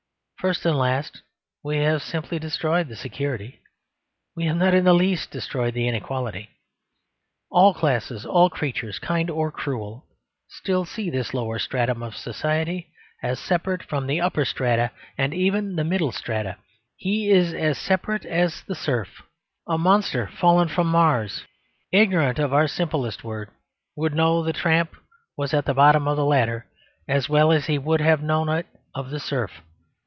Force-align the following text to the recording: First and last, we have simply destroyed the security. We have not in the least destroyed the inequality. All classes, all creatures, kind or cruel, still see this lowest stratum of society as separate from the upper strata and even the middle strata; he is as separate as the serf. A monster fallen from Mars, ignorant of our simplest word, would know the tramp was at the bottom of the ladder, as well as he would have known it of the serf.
First 0.39 0.65
and 0.65 0.75
last, 0.75 1.21
we 1.63 1.77
have 1.77 2.01
simply 2.01 2.39
destroyed 2.39 2.87
the 2.87 2.95
security. 2.95 3.59
We 4.35 4.45
have 4.47 4.57
not 4.57 4.73
in 4.73 4.85
the 4.85 4.91
least 4.93 5.29
destroyed 5.29 5.75
the 5.75 5.87
inequality. 5.87 6.49
All 7.51 7.75
classes, 7.75 8.25
all 8.25 8.49
creatures, 8.49 8.97
kind 8.97 9.29
or 9.29 9.51
cruel, 9.51 10.07
still 10.49 10.83
see 10.83 11.11
this 11.11 11.35
lowest 11.35 11.65
stratum 11.65 12.01
of 12.01 12.15
society 12.15 12.89
as 13.21 13.39
separate 13.39 13.83
from 13.83 14.07
the 14.07 14.19
upper 14.19 14.43
strata 14.43 14.89
and 15.15 15.31
even 15.31 15.75
the 15.75 15.83
middle 15.83 16.11
strata; 16.11 16.57
he 16.95 17.29
is 17.29 17.53
as 17.53 17.77
separate 17.77 18.25
as 18.25 18.63
the 18.63 18.73
serf. 18.73 19.21
A 19.67 19.77
monster 19.77 20.25
fallen 20.25 20.69
from 20.69 20.87
Mars, 20.87 21.43
ignorant 21.91 22.39
of 22.39 22.51
our 22.51 22.67
simplest 22.67 23.23
word, 23.23 23.51
would 23.95 24.15
know 24.15 24.41
the 24.41 24.53
tramp 24.53 24.95
was 25.37 25.53
at 25.53 25.65
the 25.65 25.75
bottom 25.75 26.07
of 26.07 26.17
the 26.17 26.25
ladder, 26.25 26.65
as 27.07 27.29
well 27.29 27.51
as 27.51 27.67
he 27.67 27.77
would 27.77 28.01
have 28.01 28.23
known 28.23 28.49
it 28.49 28.65
of 28.95 29.11
the 29.11 29.19
serf. 29.19 29.61